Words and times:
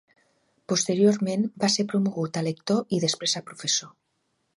Posteriorment 0.71 1.43
va 1.63 1.69
ser 1.73 1.85
promogut 1.91 2.39
a 2.41 2.43
lector 2.47 2.95
i 2.99 3.03
després 3.05 3.37
a 3.41 3.43
professor. 3.51 3.93